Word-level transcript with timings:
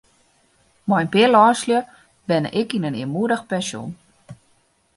Mei 0.87 1.01
in 1.03 1.11
pear 1.13 1.29
lânslju 1.33 1.79
wenne 2.27 2.49
ik 2.61 2.69
yn 2.77 2.87
in 2.89 2.99
earmoedich 3.01 3.45
pensjon. 3.49 3.89